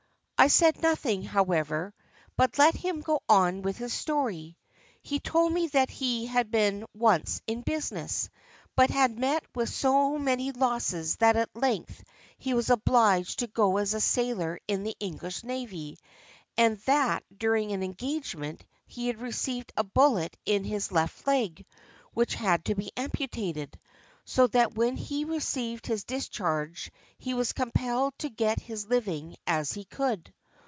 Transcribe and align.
I 0.43 0.47
said 0.47 0.81
nothing, 0.81 1.21
however, 1.21 1.93
but 2.35 2.57
let 2.57 2.73
him 2.73 3.01
go 3.01 3.21
on 3.29 3.61
with 3.61 3.77
his 3.77 3.93
story. 3.93 4.57
He 5.03 5.19
told 5.19 5.53
me 5.53 5.67
that 5.67 5.91
he 5.91 6.25
had 6.25 6.49
been 6.49 6.87
once 6.95 7.43
in 7.45 7.61
business, 7.61 8.27
but 8.75 8.89
had 8.89 9.19
met 9.19 9.45
with 9.53 9.69
so 9.69 10.17
many 10.17 10.51
losses 10.51 11.17
that 11.17 11.35
at 11.35 11.55
length 11.55 12.03
he 12.39 12.55
was 12.55 12.71
obliged 12.71 13.37
to 13.37 13.45
go 13.47 13.77
as 13.77 13.93
a 13.93 14.01
sailor 14.01 14.59
in 14.67 14.81
the 14.81 14.97
English 14.99 15.43
navy, 15.43 15.99
and 16.57 16.79
that 16.87 17.23
during 17.37 17.71
an 17.71 17.83
engagement 17.83 18.65
he 18.87 19.05
had 19.05 19.21
received 19.21 19.71
a 19.77 19.83
bullet 19.83 20.35
in 20.43 20.63
his 20.63 20.91
left 20.91 21.27
leg, 21.27 21.63
which 22.15 22.33
had 22.33 22.65
to 22.65 22.73
be 22.73 22.89
amputated, 22.97 23.79
so 24.23 24.45
that 24.47 24.73
when 24.75 24.95
he 24.95 25.25
received 25.25 25.87
his 25.87 26.03
discharge 26.05 26.91
he 27.17 27.33
was 27.33 27.53
compelled 27.53 28.13
to 28.19 28.29
get 28.29 28.59
his 28.59 28.85
living 28.87 29.35
as 29.47 29.73
he 29.73 29.83
could. 29.85 30.31